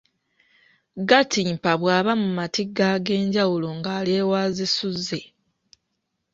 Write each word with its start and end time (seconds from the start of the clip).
Gattimpa 1.09 1.71
bw’aba 1.79 2.13
mu 2.21 2.29
matigga 2.37 2.83
ag’enjawulo 2.95 3.67
ng’ali 3.77 4.11
ewa 4.21 4.41
Zisuzze 4.55 5.19